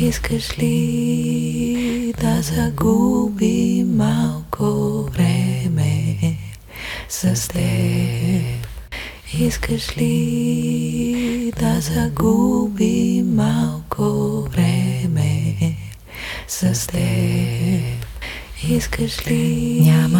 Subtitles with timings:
[0.00, 6.36] Искаш ли да загубим малко време
[7.08, 8.66] с теб?
[9.38, 15.76] Искаш ли да загубим малко време
[16.48, 18.06] с теб?
[18.68, 20.11] Искаш ли Нямам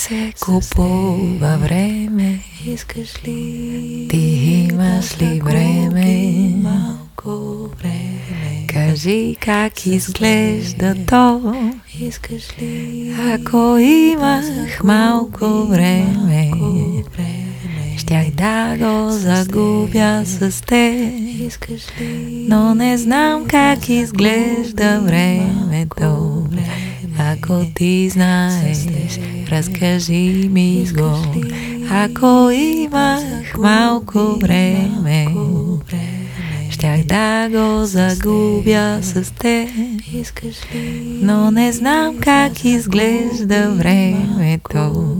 [0.00, 2.38] се купува време?
[2.66, 6.34] Искаш ли Ти имаш ли време?
[6.62, 8.66] малко време?
[8.66, 11.54] Кажи как изглежда то,
[12.00, 16.50] Искаш ли ако имах малко време.
[17.14, 17.98] време?
[17.98, 21.12] Щях да го загубя с те,
[22.48, 26.39] но не знам как изглежда времето.
[27.22, 28.78] Ако ти знаеш,
[29.50, 31.16] разкажи ми го.
[31.90, 35.26] Ако имах малко време,
[36.70, 39.68] щях да го загубя с те,
[40.14, 45.16] Искаш ли но не знам как изглежда времето.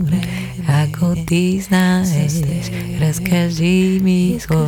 [0.67, 2.33] Ако ти знаеш,
[3.01, 4.67] разкажи ми го.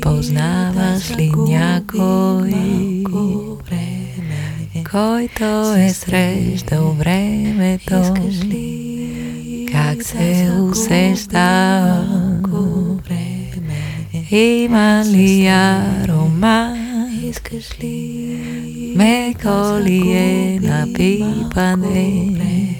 [0.00, 2.54] Познаваш ли някой,
[4.92, 5.28] време?
[5.34, 7.94] който е срещал времето?
[8.02, 12.04] Искаш ли Как се усеща?
[13.08, 14.28] време?
[14.30, 16.76] Има ли аромат?
[17.24, 21.76] Искаш ли Меко ли е напипане?
[21.76, 22.76] време?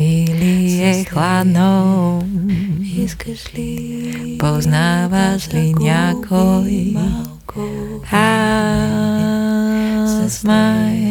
[0.00, 2.22] Или е хладно?
[2.96, 6.92] Искаш ли Познаваш ли някой?
[6.94, 7.60] малко
[10.22, 11.01] Аз май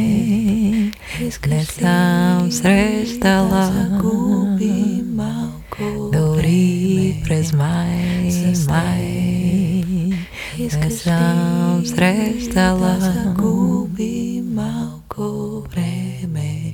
[1.31, 8.31] не Искаш съм срещала загуби малко дори през май,
[8.67, 9.83] май.
[10.59, 16.73] Не съм срещала да загуби малко време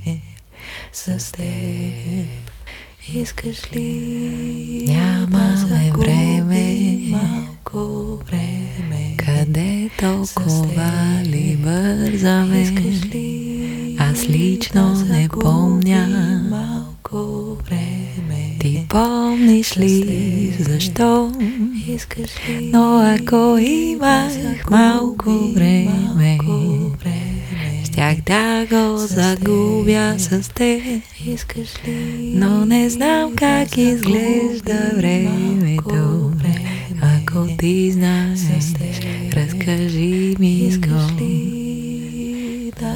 [0.94, 2.28] с теб?
[3.14, 6.98] Искаш ли Нямаме да време.
[7.10, 12.62] малко време Къде толкова ли бързаме?
[12.62, 13.37] Искаш ли
[14.18, 16.08] Аз лично не помня.
[16.50, 21.32] малко време Ти помниш ли защо?
[21.88, 24.34] Искаш ли Но ако имах
[24.72, 26.40] малко време,
[27.86, 31.02] щях да го загубя с те.
[31.26, 36.32] Искаш ли Но не знам как изглежда времето.
[37.02, 38.40] Ако ти знаеш,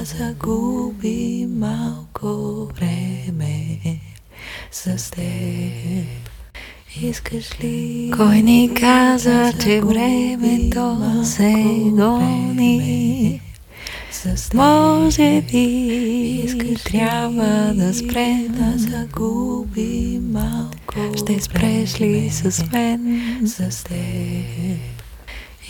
[0.02, 3.80] да загуби малко време
[4.72, 6.32] с теб?
[7.02, 11.54] Искаш ли Кой ни каза, да че времето се
[11.90, 13.42] гони?
[14.54, 15.64] Може би
[16.46, 18.48] Искаш трябва да спрем.
[18.48, 23.22] да загубим малко Ще спреш ли с мен?
[23.46, 25.01] с теб?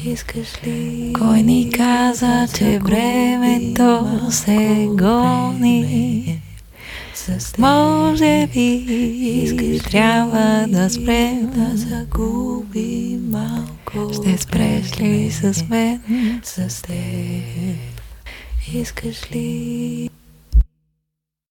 [0.05, 6.41] Искаш ли Кой ни каза, че времето се гони?
[7.57, 8.85] Може би
[9.43, 11.49] Искаш трябва да спрем.
[11.55, 16.01] да загубим малко Ще спреш ли с мен?
[16.43, 17.75] с теб?
[18.73, 20.10] Искаш ли